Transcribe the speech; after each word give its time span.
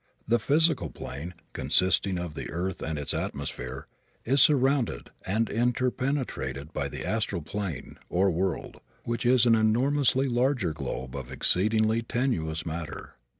The 0.27 0.39
physical 0.39 0.89
plane, 0.89 1.35
consisting 1.53 2.17
of 2.17 2.33
the 2.33 2.49
earth 2.49 2.81
and 2.81 2.97
its 2.97 3.13
atmosphere, 3.13 3.85
is 4.25 4.41
surrounded 4.41 5.11
and 5.27 5.47
interpenetrated 5.47 6.73
by 6.73 6.89
the 6.89 7.05
astral 7.05 7.43
plane, 7.43 7.99
or 8.09 8.31
world, 8.31 8.81
which 9.03 9.27
is 9.27 9.45
an 9.45 9.53
enormously 9.53 10.27
larger 10.27 10.73
globe 10.73 11.15
of 11.15 11.31
exceedingly 11.31 12.01
tenuous 12.01 12.65
matter. 12.65 13.13